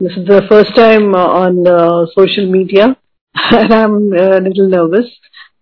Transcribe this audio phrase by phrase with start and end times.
[0.00, 2.94] This is the first time uh, on uh, social media
[3.34, 5.06] and I'm a little nervous.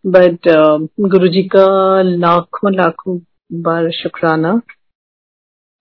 [0.04, 1.67] But uh, गुरु जी का
[2.03, 3.16] लाखों लाखों
[3.62, 4.50] बार शुक्राना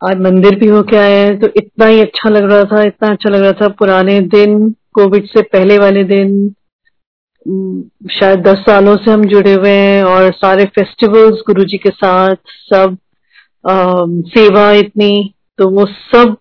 [0.02, 3.30] आज मंदिर भी होके आए हैं तो इतना ही अच्छा लग रहा था इतना अच्छा
[3.30, 6.38] लग रहा था पुराने दिन कोविड से पहले वाले दिन
[8.20, 12.36] शायद दस सालों से हम जुड़े हुए हैं और सारे फेस्टिवल्स गुरु जी के साथ
[12.70, 12.98] सब
[13.70, 14.06] आ,
[14.38, 15.14] सेवा इतनी
[15.58, 16.38] तो वो सब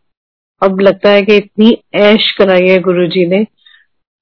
[0.62, 3.46] अब लगता है कि इतनी ऐश कराई है गुरु जी ने,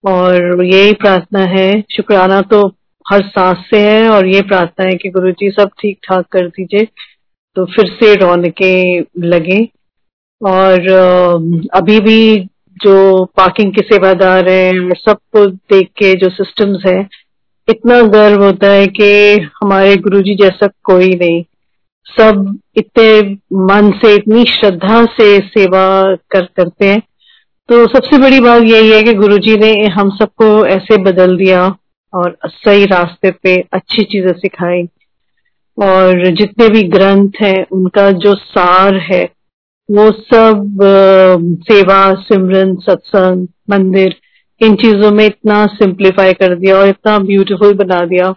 [0.04, 2.66] और यही प्रार्थना है। शुक्राना तो
[3.06, 6.48] हर सांस से है, और ये प्रार्थना है कि गुरु जी सब ठीक ठाक कर
[6.48, 6.86] दीजिए
[7.56, 9.60] तो फिर से रौनके लगे।
[10.40, 10.88] और
[11.74, 12.36] अभी भी
[12.80, 17.00] जो पार्किंग के सेवादार हैं सबको देख के जो सिस्टम्स है,
[17.68, 19.10] इतना गर्व होता है कि
[19.54, 21.42] हमारे गुरुजी जैसा कोई नहीं।
[22.06, 23.20] सब इतने
[23.52, 27.02] मन से, इतनी श्रद्धा से सेवा कर, करते हैं।
[27.68, 31.76] तो सबसे बड़ी बात यही है कि गुरुजी ने हम सबको ऐसे बदल दिया
[32.14, 34.82] और सही रास्ते पे अच्छी चीज़ें सिखाई।
[35.78, 39.30] और जितने भी ग्रंथ हैं, उनका जो सार है,
[39.90, 40.78] वो सब
[41.72, 44.14] सेवा, सिमरन, सत्संग, मंदिर,
[44.60, 48.34] इन चीज़ों में इतना सिंप्लीफाई कर दिया और इतना ब्यूटीफुल बना दिया।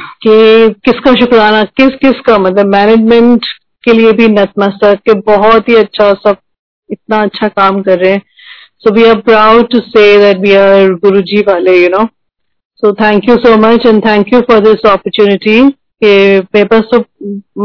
[0.00, 3.44] कि किसका शुक्राना, किस किस का मतलब मैनेजमेंट
[3.84, 6.36] के लिए भी नतमस्तक, के बहुत ही अच्छा सब
[6.90, 8.22] इतना अच्छा काम कर रहे हैं।
[8.78, 12.04] So we are proud to say that we are guru ji वाले you know
[12.82, 15.60] so thank you so much and thank you for this opportunity
[16.04, 16.98] के पास तो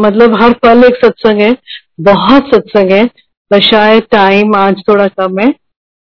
[0.01, 1.55] मतलब हर पल एक सत्संग है,
[2.01, 3.03] बहुत सत्संग है
[3.51, 5.53] बस शायद टाइम आज थोड़ा कम है।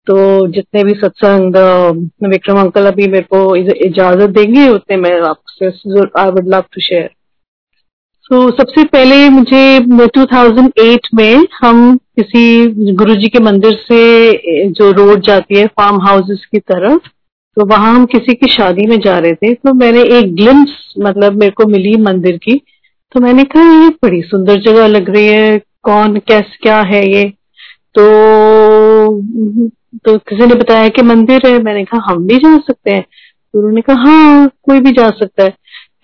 [0.06, 1.56] तो जितने भी सत्संग
[2.28, 5.66] विक्रम अंकल अभी मेरे को इजाज़त देंगे, उतने मैं आपसे
[6.20, 7.08] I would love to share
[8.30, 9.78] तो सबसे पहले मुझे
[10.16, 16.58] 2008 में हम किसी गुरुजी के मंदिर से जो रोड जाती है फार्म हाउसेस की
[16.58, 17.08] तरफ़
[17.56, 21.40] तो वहाँ हम किसी की शादी में जा रहे थे तो मैंने एक ग्लिम्स मतलब
[21.40, 22.60] मेरे को मिली मंदिर की
[23.12, 27.32] तो मैंने कहा, ये बड़ी सुंदर जगह लग रही है, कौन, कैस, क्या है ये?
[27.98, 29.70] तो
[30.04, 33.58] तो किसी ने बताया कि मंदिर है, मैंने कहा, हम भी जा सकते हैं। तो
[33.58, 35.50] उन्होंने कहा हाँ कोई भी जा सकता है।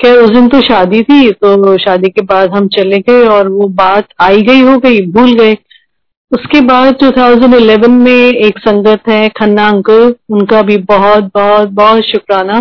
[0.03, 3.69] खैर, उस दिन तो शादी थी तो शादी के बाद हम चले गए और वो
[3.69, 5.57] बात आई गई, हो गई, भूल गए।
[6.33, 12.61] उसके बाद 2011 में एक संगत है, खन्ना अंकल, उनका भी बहुत बहुत बहुत शुक्राना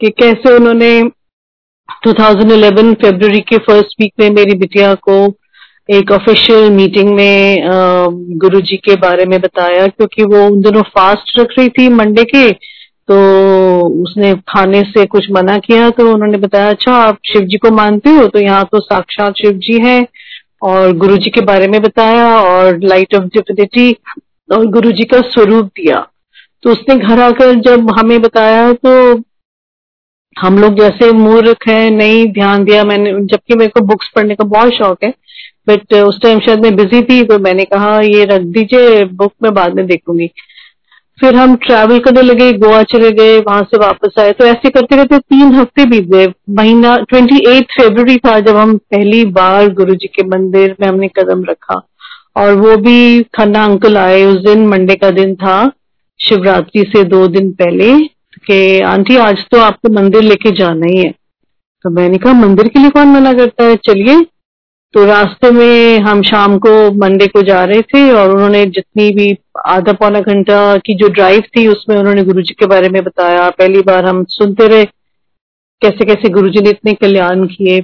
[0.00, 1.02] कि कैसे उन्होंने
[2.06, 5.16] 2011 फरवरी के फ़र्स्ट वीक में मेरी बिटिया को
[5.88, 11.38] एक ऑफिशियल मीटिंग में गुरु जी के बारे में बताया, क्योंकि वो उन दिनों फास्ट
[11.38, 12.50] रख रही थी मंडे के
[13.08, 13.16] तो
[14.02, 18.10] उसने खाने से कुछ मना किया तो उन्होंने बताया अच्छा आप शिव जी को मानते
[18.10, 20.06] हो तो यहाँ तो साक्षात शिव जी है।
[20.62, 23.90] और गुरु जी के बारे में बताया, और लाइट ऑफ़ डिविनिटी
[24.48, 25.98] और गुरु जी का स्वरूप दिया।
[26.62, 28.92] तो उसने घर आकर जब हमें बताया तो
[30.36, 34.44] हम लोग जैसे मूर्ख है, नहीं ध्यान दिया मैंने, जबकि मेरे को बुक्स पढ़ने का
[34.46, 35.12] बहुत शौक है
[35.66, 39.32] बट uh, उस टाइम शायद मैं बिज़ी थी तो मैंने कहा ये रख दीजिए बुक
[39.42, 40.30] में बाद में देखूँगी.
[41.18, 44.96] फिर हम ट्रैवल करने लगे गोवा चले गए वहाँ से वापस आए। तो ऐसे करते
[44.96, 49.94] करते तीन हफ़्ते बीत गए। महीना ट्वेंटी एट फेब्रवरी था जब हम पहली बार गुरु
[49.94, 51.80] जी के मंदिर में हमने कदम रखा।
[52.36, 55.56] और वो भी खन्ना अंकल आए उस दिन मंडे का दिन था
[56.20, 57.96] शिवरात्रि से दो दिन पहले
[58.46, 61.10] कि आंटी आज तो आपको मंदिर लेके जाना ही है।
[61.84, 63.76] तो मैंने कहा मंदिर के लिए कौन मना करता है?
[63.76, 64.20] चलिए
[64.94, 69.26] तो रास्ते में हम शाम को मंडे को जा रहे थे और उन्होंने जितनी भी
[69.66, 73.48] आधा पौना घंटा की जो ड्राइव थी, उसमें उन्होंने गुरु जी के बारे में बताया।
[73.50, 74.84] पहली बार हम सुनते रहे,
[75.82, 77.80] कैसे कैसे गुरु जी ने इतने कल्याण किए।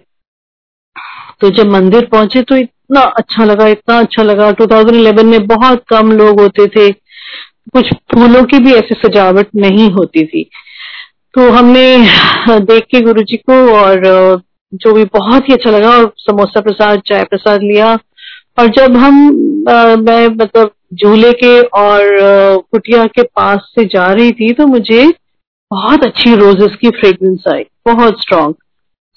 [1.40, 6.12] तो जब मंदिर पहुँचे तो इतना अच्छा लगा, इतना अच्छा लगा। 2011 में बहुत कम
[6.12, 6.90] लोग होते थे।
[7.72, 10.48] कुछ फूलों की भी ऐसी सजावट नहीं होती थी।
[11.34, 11.84] तो हमने
[12.50, 14.40] देख के गुरु जी को और
[14.72, 17.98] जो भी बहुत ही अच्छा लगा और समोसा प्रसाद चाय प्रसाद लिया।
[18.58, 19.14] और जब हम
[19.68, 22.08] आ, मैं मतलब झूले के और
[22.72, 25.06] कुटिया के पास से जा रही थी तो मुझे
[25.70, 28.54] बहुत अच्छी रोजेस की फ्रेग्रेंस आई बहुत स्ट्रांग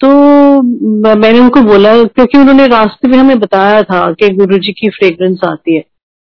[0.00, 0.08] तो
[0.62, 5.40] मैंने उनको बोला क्योंकि उन्होंने रास्ते में हमें बताया था कि गुरु जी की फ्रेग्रेंस
[5.44, 5.84] आती है।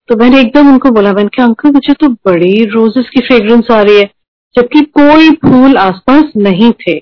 [0.09, 3.81] तो मैंने एकदम उनको बोला मैंने कहा अंकल मुझे तो बड़ी रोजेस की फ्रेग्रेंस आ
[3.81, 4.09] रही है।
[4.55, 6.93] जबकि कोई फूल आसपास नहीं थे।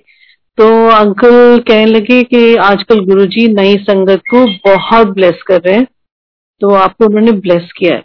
[0.62, 5.86] तो अंकल कहने लगे कि आजकल गुरुजी नई संगत को बहुत ब्लेस कर रहे हैं
[6.62, 8.04] तो आपको उन्होंने ब्लेस किया है।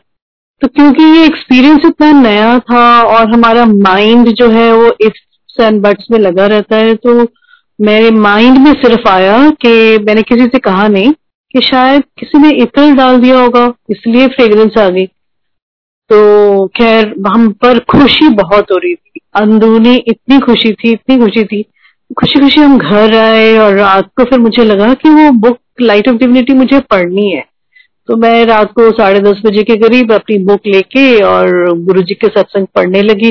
[0.62, 5.82] तो क्योंकि ये एक्सपीरियंस इतना नया था और हमारा माइंड जो है वो इफ्स एंड
[5.82, 7.26] बट्स में लगा रहता है तो
[7.78, 11.12] मेरे माइंड में सिर्फ़ आया कि मैंने किसी से कहा नहीं
[11.54, 15.06] कि शायद किसी ने इत्र डाल दिया होगा, इसलिए फ्रेग्रेंस आ गई।
[16.10, 21.44] तो खैर, हम पर खुशी बहुत हो रही थी। अंदरूनी इतनी खुशी थी, इतनी खुशी
[21.44, 21.64] थी
[22.10, 26.08] खुशी खुशी हम घर आए और रात को फिर मुझे लगा कि वो बुक लाइट
[26.08, 27.44] ऑफ़ डिविनिटी मुझे पढ़नी है।
[28.08, 31.48] तो मैं रात को साढ़े दस बजे के करीब अपनी बुक लेके और
[31.78, 33.30] गुरु जी के सत्संग पढ़ने लगी।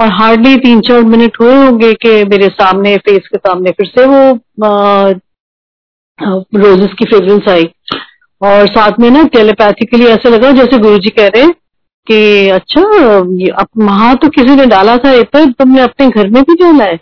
[0.00, 4.06] और हार्डली तीन चार मिनट हुए होंगे कि मेरे सामने फेस के सामने फिर से
[4.06, 4.22] वो
[6.58, 7.64] रोजेस की फ्रेग्रेंस आई।
[8.40, 11.48] और साथ में ना टेलीपैथिकली ऐसा लगा, जैसे गुरु जी कह रहे
[12.06, 16.54] कि अच्छा अब वहाँ तो किसी ने डाला था इतर तुमने अपने घर में भी
[16.54, 16.98] डाला है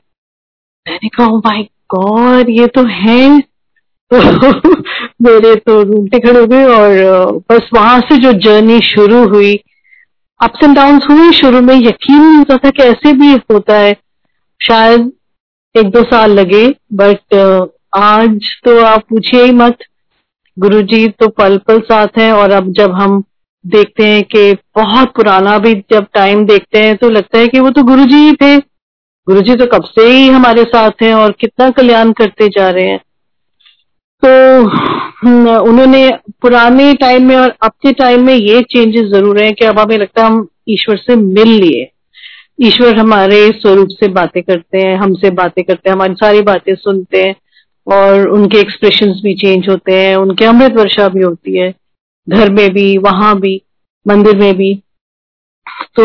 [0.91, 1.63] मैंने कहा ओ माय
[1.95, 3.41] गॉड ये तो है।
[4.11, 4.21] तो
[5.23, 9.55] मेरे तो रूमटे खड़े हो गए और बस वहाँ से जो जर्नी शुरू हुई
[10.41, 13.97] अप्स एंड डाउन हुए शुरू में यकीन नहीं होता था कि ऐसे भी होता है।
[14.61, 15.13] शायद
[15.75, 17.35] एक दो साल लगे बट
[17.97, 19.79] आज तो आप पूछिए ही मत।
[20.57, 23.23] गुरुजी तो पल पल साथ हैं और अब जब हम
[23.65, 27.71] देखते हैं कि बहुत पुराना भी जब टाइम देखते हैं तो लगता है कि वो
[27.71, 28.57] तो गुरुजी ही थे।
[29.27, 32.99] गुरुजी तो कब से ही हमारे साथ हैं और कितना कल्याण करते जा रहे हैं।
[34.23, 36.09] तो उन्होंने
[36.43, 39.97] पुराने टाइम में और अब के टाइम में ये चेंजेस ज़रूर है कि अब हमें
[39.99, 41.89] लगता है हम ईश्वर से मिल लिए।
[42.61, 47.23] ईश्वर हमारे स्वरूप से बातें करते हैं, हमसे बातें करते हैं, हमारी सारी बातें सुनते
[47.23, 47.35] हैं
[47.87, 51.75] और उनके एक्सप्रेशन भी चेंज होते हैं, उनके अमृत वर्षा भी होती है,
[52.27, 53.61] घर में भी, वहाँ भी,
[54.07, 54.73] मंदिर में भी।
[55.97, 56.05] तो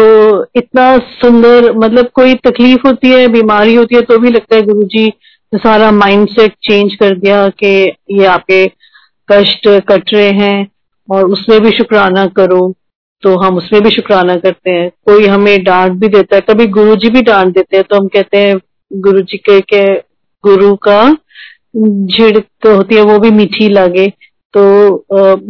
[0.55, 4.83] इतना सुंदर मतलब कोई तकलीफ़ होती है बीमारी होती है तो भी लगता है गुरु
[4.83, 7.73] जी ने सारा माइंडसेट चेंज कर दिया कि
[8.11, 8.65] ये आपके
[9.29, 10.67] कष्ट कट रहे हैं
[11.09, 12.73] और उसमें भी शुक्राना करो।
[13.23, 16.95] तो हम उसमें भी शुक्राना करते हैं। कोई हमें डांट भी देता है। कभी गुरु
[16.95, 18.57] जी भी डांट देते हैं तो हम कहते हैं
[18.91, 19.93] गुरु जी के, के
[20.43, 21.11] गुरु का
[21.77, 24.07] झिड़क होती है वो भी मीठी लगे।
[24.53, 24.95] तो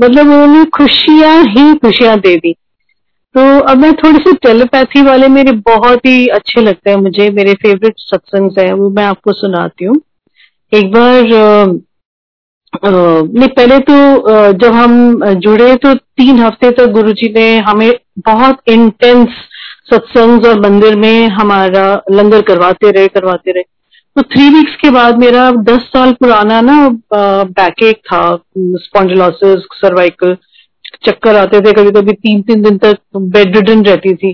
[0.04, 2.56] मतलब उन्होंने खुशियाँ ही खुशियाँ दे दी।
[3.36, 7.54] तो अब मैं थोड़ी सी टेलीपैथी वाले मेरे बहुत ही अच्छे लगते हैं मुझे, मेरे
[7.56, 9.96] फेवरेट सत्संग है, वो मैं आपको सुनाती हूँ।
[10.72, 11.24] एक बार
[12.84, 13.94] नहीं, पहले तो
[14.54, 17.92] जब हम जुड़े तो तीन हफ़्ते तक गुरु जी ने हमें
[18.26, 19.28] बहुत इंटेंस
[19.92, 23.64] सत्संग और मंदिर में हमारा लंगर करवाते रहे करवाते रहे।
[24.16, 26.78] तो थ्री वीक्स के बाद मेरा दस साल पुराना ना
[27.14, 28.24] बैक एक था
[28.80, 30.38] स्पॉन्डिलोसिस सर्वाइकल
[31.06, 33.58] चक्कर आते थे कभी कभी तीन तीन दिन तक बेड
[33.88, 34.34] रहती थी।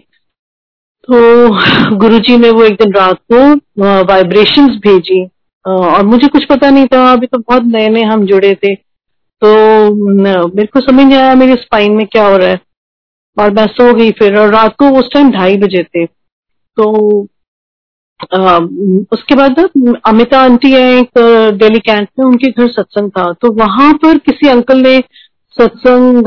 [1.03, 5.23] तो गुरुजी ने वो एक दिन रात को वाइब्रेशंस भेजी
[5.65, 9.93] और मुझे कुछ पता नहीं था अभी तो बहुत नए नए हम जुड़े थे। तो
[9.95, 12.59] मेरे को समझ नहीं आया मेरे स्पाइन में क्या हो रहा है।
[13.37, 17.27] और मैं सो गई फिर और रात को उस टाइम ढाई बजे थे। तो
[18.33, 18.57] आ,
[19.11, 19.59] उसके बाद
[20.05, 21.19] अमिता आंटी है एक
[21.59, 24.97] दिल्ली कैंट में उनके घर सत्संग था। तो वहाँ पर किसी अंकल ने
[25.57, 26.23] सत्संग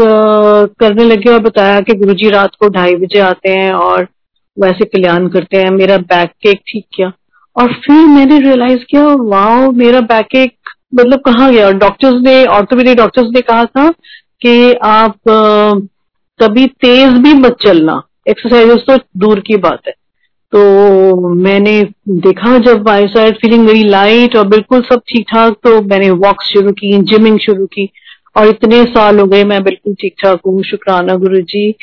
[0.80, 4.06] करने लगे और बताया कि गुरुजी रात को ढाई बजे आते हैं और
[4.56, 7.12] वैसे कल्याण करते हैं, मेरा बैक केक ठीक किया।
[7.56, 10.52] और फिर मैंने रियलाइज़ किया, वाओ, मेरा बैक एक
[10.94, 11.70] मतलब कहा गया?
[11.72, 13.88] डॉक्टर्स ने ऑर्थोपेडिक डॉक्टर्स ने कहा था
[14.42, 15.16] कि आप
[16.40, 19.92] कभी तेज भी मत चलना। एक्सरसाइजेस तो दूर की बात है।
[20.52, 25.80] तो मैंने देखा जब I side feeling very light और बिल्कुल सब ठीक ठाक तो
[25.82, 27.88] मैंने वॉक शुरू की जिमिंग शुरू की।
[28.36, 31.74] और इतने साल हो गए, मैं बिल्कुल ठीक ठाक हूँ। शुक्राना गुरु जी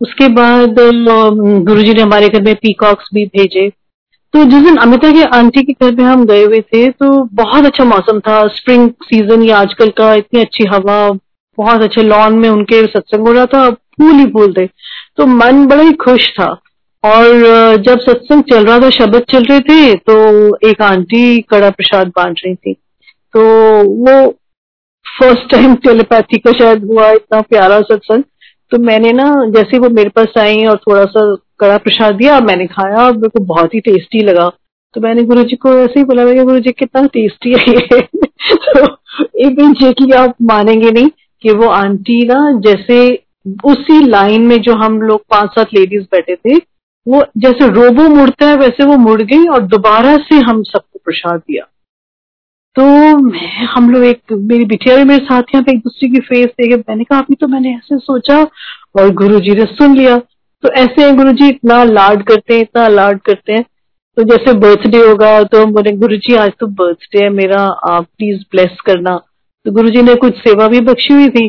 [0.00, 3.68] उसके बाद गुरु जी ने हमारे घर में पीकॉक्स भी भेजे।
[4.34, 7.64] तो जिस दिन अमिता के आंटी के घर में हम गए हुए थे तो बहुत
[7.66, 11.10] अच्छा मौसम था। स्प्रिंग सीज़न या आजकल का इतनी अच्छी हवा,
[11.58, 15.66] बहुत अच्छे लॉन में उनके सत्संग हो रहा था, फूल ही फूल थे। तो मन
[15.66, 16.48] बड़ा ही खुश था।
[17.04, 22.08] और जब सत्संग चल रहा था, शब्द चल रहे थे तो एक आंटी कड़ा प्रसाद
[22.16, 22.72] बांट रही थी।
[23.34, 23.42] तो
[24.00, 24.34] वो
[25.18, 28.22] फ़र्स्ट टाइम टेलीपैथी का शायद हुआ, इतना प्यारा सत्संग
[28.72, 32.66] तो मैंने ना, जैसे वो मेरे पास आई और थोड़ा सा कड़ा प्रसाद दिया मैंने
[32.66, 34.48] खाया, और मेरे को बहुत ही टेस्टी लगा।
[34.94, 38.84] तो मैंने गुरु जी को ऐसे ही बोला मैं गुरु जी कितना टेस्टी है तो
[39.40, 41.08] इमीजिएटली आप मानेंगे नहीं
[41.42, 42.98] कि वो आंटी ना, जैसे
[43.64, 46.56] उसी लाइन में जो हम लोग पाँच सात लेडीज़ बैठे थे,
[47.06, 51.40] वो जैसे रोबो मुड़ता है, वैसे वो मुड़ गई, और दोबारा से हम सबको प्रसाद
[51.40, 51.64] दिया।
[52.78, 52.84] तो
[53.18, 56.76] मैं, हम लोग एक, मेरी बिटिया भी मेरे साथियों पे एक दूसरे की फेस देखे
[56.76, 58.36] मैंने कहा अभी तो मैंने ऐसे सोचा
[58.98, 60.16] और गुरु जी ने सुन लिया।
[60.62, 63.62] तो ऐसे गुरु जी इतना लाड करते हैं, इतना लाड करते हैं।
[64.16, 68.42] तो जैसे बर्थडे होगा तो बोले गुरु जी आज तो बर्थडे है मेरा, आप प्लीज़
[68.52, 69.16] ब्लेस करना।
[69.66, 71.48] तो गुरु जी ने कुछ सेवा भी बख्शी हुई थी।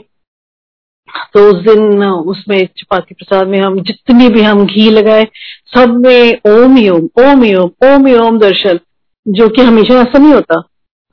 [1.34, 5.28] तो उस दिन, उसमें चपाती प्रसाद में हम जितनी भी हम घी लगाए,
[5.76, 8.80] सब में ओम ही ओम ओम ही ओम ओम ही ओम दर्शन,
[9.28, 10.62] जो कि हमेशा ऐसा नहीं होता।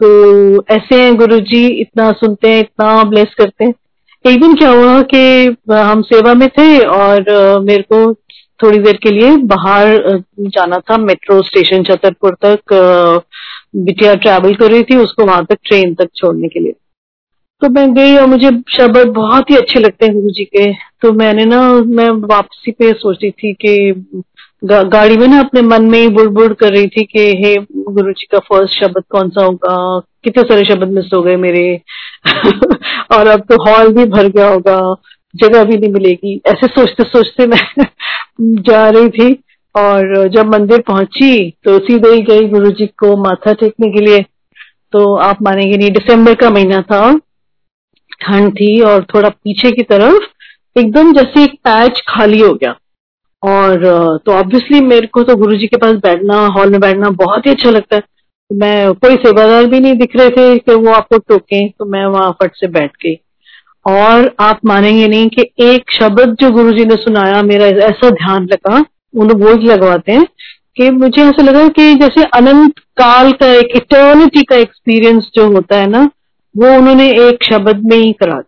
[0.01, 3.73] तो ऐसे हैं गुरु जी इतना सुनते हैं, इतना ब्लेस करते हैं।
[4.25, 8.13] एक दिन क्या हुआ कि हम सेवा में थे और मेरे को
[8.61, 12.75] थोड़ी देर के लिए बाहर जाना था मेट्रो स्टेशन छतरपुर तक
[13.77, 16.73] बिटिया ट्रैवल कर रही थी, उसको वहाँ तक ट्रेन तक छोड़ने के लिए।
[17.63, 20.73] तो मैं गई और मुझे शब्द बहुत ही अच्छे लगते हैं गुरु जी के।
[21.03, 24.23] तो मैंने ना, मैं वापसी पे सोच रही थी कि
[24.65, 28.13] गा, गाड़ी में ना अपने मन में ही बुड़ कर रही थी कि हे गुरु
[28.13, 30.03] जी का फ़र्स्ट शब्द कौन सा होगा?
[30.25, 31.81] कितने सारे शब्द मिस हो गए मेरे?
[33.13, 34.97] और अब तो हॉल भी भर गया होगा
[35.35, 37.61] जगह भी नहीं मिलेगी। ऐसे सोचते सोचते मैं
[38.63, 39.33] जा रही थी
[39.75, 44.25] और जब मंदिर पहुँची तो सीधे ही गई गुरु जी को माथा टेकने के लिए।
[44.93, 47.19] तो आप मानेंगे नहीं दिसंबर का महीना था।
[48.21, 50.25] ठंड थी और थोड़ा पीछे की तरफ़
[50.79, 52.75] एकदम जैसे एक पैच खाली हो गया।
[53.47, 53.85] और
[54.27, 57.51] तो ऑब्वियसली मेरे को तो गुरु जी के पास बैठना हॉल में बैठना बहुत ही
[57.51, 58.03] अच्छा लगता है।
[58.53, 62.31] मैं कोई सेवादार भी नहीं दिख रहे थे कि वो आपको टोके तो मैं वहाँ
[62.43, 63.15] फट से बैठ गई।
[63.87, 68.45] और आप मानेंगे नहीं कि एक शब्द जो गुरु जी ने सुनाया, मेरा ऐसा ध्यान
[68.45, 68.85] लगा,
[69.15, 70.27] उन बोझ लगवाते हैं
[70.77, 75.77] कि मुझे ऐसा लगा कि जैसे अनंत काल का एक इटर्निटी का एक्सपीरियंस जो होता
[75.77, 76.11] है ना,
[76.57, 78.43] वो उन्होंने एक शब्द में ही करा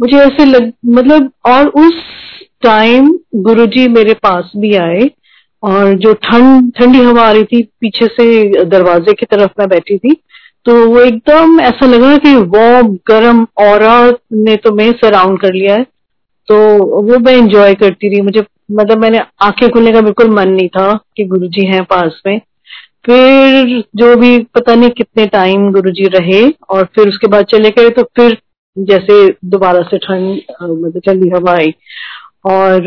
[0.00, 1.92] मुझे ऐसे लग मतलब और उस
[2.66, 3.08] टाइम
[3.42, 5.10] गुरुजी मेरे पास भी आए
[5.62, 9.98] और जो ठंड, ठंडी हवा आ रही थी, पीछे से दरवाजे की तरफ़ मैं बैठी
[9.98, 10.16] थी
[10.66, 15.74] तो वो एकदम ऐसा लगा कि वो गर्म और ने तो मैं सराउंड कर लिया
[15.74, 15.84] है।
[16.48, 16.56] तो
[17.02, 20.92] वो मैं इंजॉय करती रही, मुझे मतलब मैंने आँखें खुलने का बिल्कुल मन नहीं था
[21.16, 22.40] कि गुरुजी हैं पास में।
[23.06, 27.90] फिर जो भी पता नहीं कितने टाइम गुरुजी रहे और फिर उसके बाद चले गए
[27.90, 28.36] तो फिर
[28.76, 31.74] जैसे दोबारा से ठंड मतलब ठंडी हवा आई।
[32.46, 32.82] और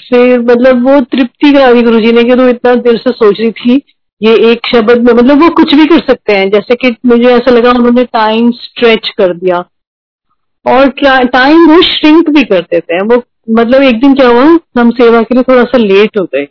[0.00, 3.40] फिर मतलब वो तृप्ति करा दी गुरु जी ने कि तो इतना देर से सोच
[3.40, 3.82] रही थी,
[4.20, 7.50] ये एक शब्द में मतलब वो कुछ भी कर सकते हैं। जैसे कि मुझे ऐसा
[7.50, 9.64] लगा उन्होंने टाइम स्ट्रेच कर दिया।
[10.64, 14.44] और क्या टाइम वो श्रिंक भी कर देते हैं। वो मतलब एक दिन क्या हुआ,
[14.78, 16.44] हम सेवा के लिए थोड़ा सा लेट हो गए।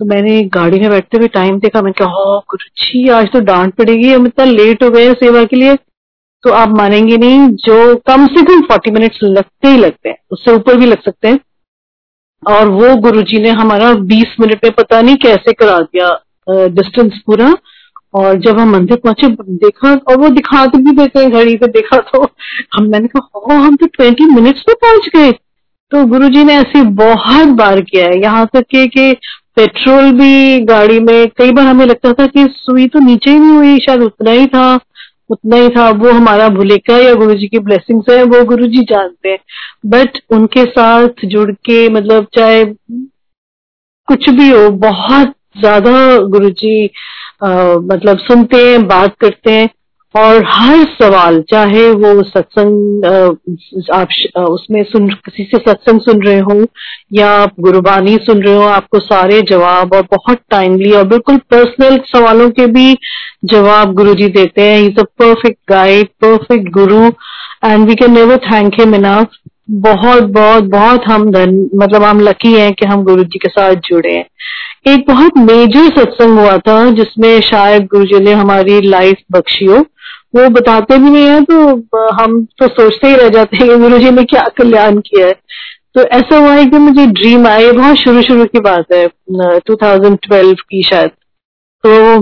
[0.00, 3.74] तो मैंने गाड़ी में बैठते हुए टाइम देखा मैं क्या गुरु जी आज तो डांट
[3.74, 5.74] पड़ेगी, हम इतना लेट हो गए सेवा के लिए।
[6.44, 10.52] तो आप मानेंगे नहीं, जो कम से कम फोर्टी मिनट्स लगते ही लगते हैं। उससे
[10.52, 11.38] ऊपर भी लग सकते हैं।
[12.46, 16.10] और वो गुरुजी ने हमारा 20 मिनट में पता नहीं कैसे करा दिया
[16.48, 17.54] डिस्टेंस पूरा।
[18.14, 21.96] और जब हम मंदिर पहुँचे, देखा और वो दिखा भी देते हैं घड़ी पे, देखा
[22.02, 25.32] तो हम, मैंने कहा हम तो ट्वेंटी मिनट्स में पहुँच गए।
[25.92, 29.12] तो गुरुजी ने ऐसे बहुत बार किया है। यहाँ तक के, कि
[29.56, 33.50] पेट्रोल भी गाड़ी में, कई बार हमें लगता था कि सुई तो नीचे ही नहीं
[33.50, 34.76] हुई, शायद उतना ही था।
[35.30, 38.82] उतना ही था। वो हमारा भुलेखा या गुरु जी की ब्लेसिंग है वो गुरु जी
[38.84, 39.38] जानते हैं।
[39.86, 42.64] बट उनके साथ जुड़ के मतलब चाहे
[44.08, 45.92] कुछ भी हो बहुत ज़्यादा
[46.28, 46.86] गुरु जी
[47.44, 49.68] आ, मतलब सुनते हैं बात करते हैं।
[50.16, 53.04] और हर सवाल, चाहे वो सत्संग
[53.94, 54.08] आप
[54.40, 56.64] उसमें सुन, किसी से सत्संग सुन रहे हो,
[57.12, 61.98] या आप गुरुबानी सुन रहे हो, आपको सारे जवाब और बहुत टाइमली और बिल्कुल पर्सनल
[62.06, 62.96] सवालों के भी
[63.44, 67.02] जवाब गुरु जी देते हैं। Is a perfect guide perfect guru
[67.64, 69.36] and we can never thank him enough
[69.70, 73.74] बहुत बहुत बहुत हम धन मतलब हम लकी हैं कि हम गुरु जी के साथ
[73.84, 74.24] जुड़े हैं।
[74.86, 79.84] एक बहुत मेजर सत्संग हुआ था, जिसमें शायद गुरु जी ने हमारी लाइफ बख्शी हो।
[80.36, 81.58] वो बताते भी नहीं है तो
[82.14, 85.32] हम तो सोचते ही रह जाते हैं गुरु जी ने क्या कल्याण किया है।
[85.94, 89.06] तो ऐसा हुआ है कि मुझे ड्रीम आए बहुत शुरू शुरू की बात है
[89.70, 91.10] 2012 की शायद।
[91.84, 92.20] तो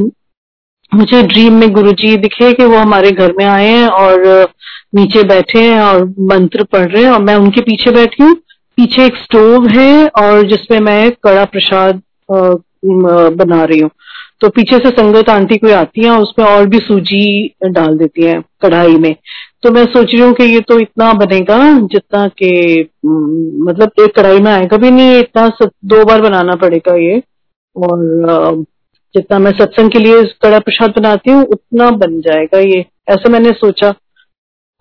[0.92, 4.48] मुझे ड्रीम में गुरु जी दिखे कि वो हमारे घर में आए हैं और
[4.94, 8.34] नीचे बैठे हैं और मंत्र पढ़ रहे हैं और मैं उनके पीछे बैठी हूँ।
[8.78, 12.02] पीछे एक स्टोव है और जिसमें मैं कड़ा प्रसाद
[12.84, 13.90] बना रही हूँ।
[14.40, 18.40] तो पीछे से संगत आंटी कोई आती है, उसमें और भी सूजी डाल देती है
[18.62, 19.14] कढ़ाई में।
[19.62, 22.50] तो मैं सोच रही हूँ कि ये तो इतना बनेगा, जितना कि
[23.06, 25.48] मतलब एक कढ़ाई में आएगा भी नहीं, इतना
[25.84, 27.22] दो बार बनाना पड़ेगा ये।
[27.76, 28.64] और
[29.14, 33.52] जितना मैं सत्संग के लिए कड़ा प्रसाद बनाती हूँ, उतना बन जाएगा ये, ऐसा मैंने
[33.54, 33.94] सोचा।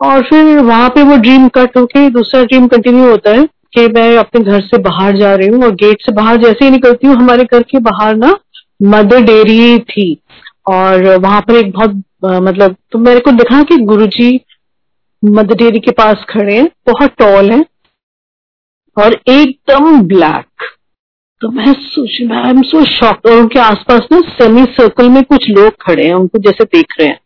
[0.02, 4.16] और फिर वहाँ पे वो ड्रीम कट होके दूसरा ड्रीम कंटिन्यू होता है। कि मैं
[4.18, 7.16] अपने घर से बाहर जा रही हूँ और गेट से बाहर जैसे ही निकलती हूँ,
[7.16, 8.38] हमारे घर के बाहर ना
[8.84, 10.18] मदर डेयरी थी।
[10.70, 14.40] और वहाँ पर एक बहुत मतलब तो मेरे को दिखा कि गुरुजी
[15.24, 17.64] मदर डेयरी के पास खड़े हैं, बहुत टॉल है
[18.98, 20.46] और एकदम ब्लैक
[21.42, 25.50] तो मैं सोच आई एम सो शॉक और उनके आसपास ना सेमी सर्कल में कुछ
[25.50, 27.20] लोग खड़े हैं, उनको जैसे देख रहे हैं।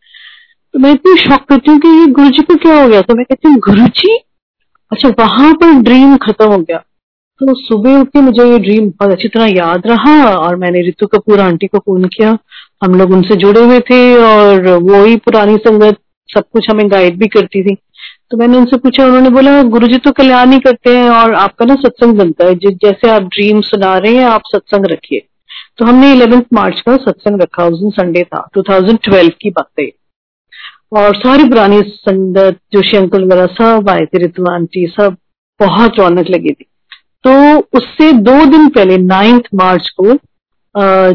[0.74, 3.00] तो मैं इतनी शॉक करती हूँ कि ये गुरु जी को क्या हो गया?
[3.00, 4.16] तो मैं कहती हूँ गुरु जी
[4.92, 6.78] अच्छा वहाँ पर ड्रीम खत्म हो गया।
[7.40, 11.06] तो सुबह उठ के मुझे ये ड्रीम बहुत अच्छी तरह याद रहा और मैंने रितु
[11.06, 12.38] कपूर, आंटी को फ़ोन किया।
[12.84, 15.96] हम लोग उनसे जुड़े हुए थे और वो ही पुरानी संगत,
[16.28, 17.74] सब कुछ हमें गाइड भी करती थी।
[18.30, 21.64] तो मैंने उनसे पूछा, उन्होंने बोला गुरु जी तो कल्याण ही करते हैं और आपका
[21.64, 25.26] ना सत्संग बनता है। जैसे आप ड्रीम सुना रहे हैं, आप सत्संग रखिए।
[25.78, 29.86] तो हमने इलेवेंथ मार्च का सत्संग रखा, उस दिन संडे था 2012 की बात है।
[30.92, 35.16] और सारी पुरानी संगत जोशी अंकल वगैरह सब आए थे ऋतु आंटी सब,
[35.60, 36.64] बहुत रौनक लगी थी।
[37.24, 37.32] तो
[37.78, 40.14] उससे दो दिन पहले नाइन्थ मार्च को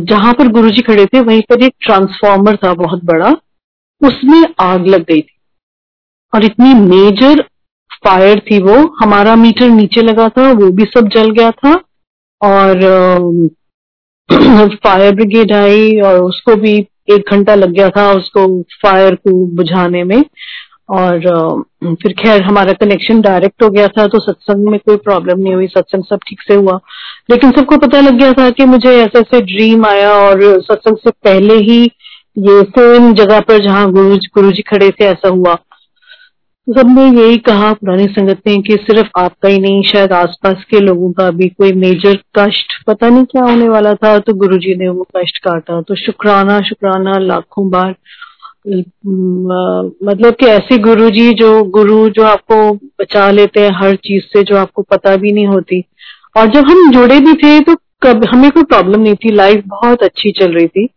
[0.09, 3.29] जहाँ पर गुरुजी खड़े थे, वहीं पर एक ट्रांसफॉर्मर था, बहुत बड़ा,
[4.01, 5.37] उसमें आग लग गई थी।
[6.33, 7.41] और इतनी मेजर
[8.05, 11.73] फायर थी वो, हमारा मीटर नीचे लगा था, वो भी सब जल गया था,
[12.41, 12.81] और
[14.75, 18.47] फायर ब्रिगेड आई, और उसको भी एक घंटा लग गया था उसको
[18.83, 20.23] फायर को बुझाने में।
[20.89, 21.19] और
[22.01, 25.67] फिर खैर हमारा कनेक्शन डायरेक्ट हो गया था तो सत्संग में कोई प्रॉब्लम नहीं हुई,
[25.67, 26.79] सत्संग सब ठीक से हुआ।
[27.29, 31.11] लेकिन सबको पता लग गया था कि मुझे ऐसे ऐसे ड्रीम आया और सत्संग से
[31.23, 31.83] पहले ही
[32.39, 35.57] ये सेम जगह पर जहाँ गुरु गुरु जी खड़े थे, ऐसा हुआ।
[36.67, 41.11] सबने यही कहा पुरानी संगत ने कि सिर्फ़ आपका ही नहीं, शायद आसपास के लोगों
[41.11, 45.07] का भी कोई मेजर कष्ट, पता नहीं क्या होने वाला था तो गुरुजी ने वो
[45.17, 47.95] कष्ट काटा। तो शुक्राना शुक्राना, लाखों बार
[48.67, 54.57] मतलब कि ऐसे गुरु जी, गुरु जो आपको बचा लेते हैं हर चीज़ से, जो
[54.57, 55.83] आपको पता भी नहीं होती।
[56.37, 60.03] और जब हम जुड़े भी थे तो कब, हमें कोई प्रॉब्लम नहीं थी। लाइफ बहुत
[60.03, 60.87] अच्छी चल रही थी।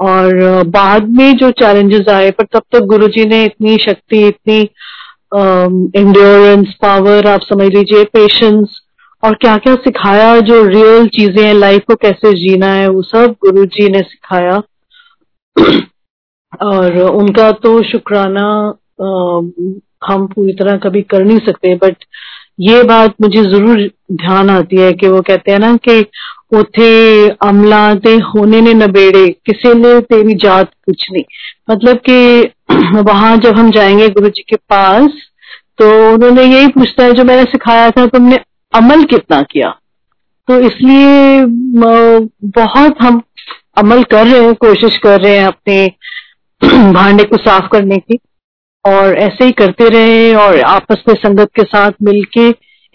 [0.00, 4.68] और बाद में जो चैलेंजेस आए, पर तब तक गुरु जी ने इतनी शक्ति, इतनी
[5.32, 8.80] इंड्योरेंस पावर आप समझ लीजिए पेशेंस
[9.22, 13.34] और क्या क्या सिखाया, जो रियल चीज़ें हैं लाइफ को कैसे जीना है, वो सब
[13.42, 14.62] गुरु जी ने सिखाया।
[16.62, 18.44] और उनका तो शुक्राना
[20.06, 22.04] हम पूरी तरह कभी कर नहीं सकते बट
[22.60, 23.78] ये बात मुझे ज़रूर
[24.12, 26.00] ध्यान आती है कि वो कहते हैं ना कि
[27.42, 31.24] अमला ते होने ने नबेड़े किसी ने तेरी जात पूछनी।
[31.70, 32.42] मतलब कि
[33.02, 35.10] वहाँ जब हम जाएँगे गुरु जी के पास
[35.78, 38.38] तो उन्होंने यही पूछता है, जो मैंने सिखाया था, तुमने
[38.74, 39.68] अमल कितना किया?
[40.48, 41.44] तो इसलिए
[42.44, 43.22] बहुत हम
[43.76, 45.92] अमल कर रहे हैं, कोशिश कर रहे हैं अपने
[46.92, 48.18] भांडे को साफ़ करने की,
[48.84, 52.48] और ऐसे ही करते रहे, और आपस में संगत के साथ मिलके,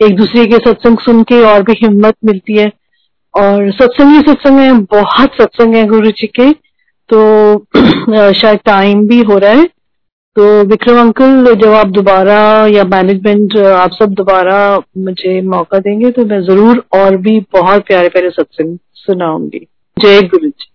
[0.05, 2.71] एक दूसरे के सत्संग सुन के और भी हिम्मत मिलती है।
[3.37, 6.66] और सत्संग ही सत्संग है, बहुत सत्संग है गुरु जी के
[7.09, 7.57] तो
[8.33, 9.65] शायद टाइम भी हो रहा है।
[10.35, 14.59] तो विक्रम अंकल, जब आप दोबारा या मैनेजमेंट आप सब दोबारा
[14.97, 19.67] मुझे मौका देंगे तो मैं ज़रूर और भी बहुत प्यारे प्यारे सत्संग सुनाऊँगी।
[19.97, 20.69] जय गुरु जी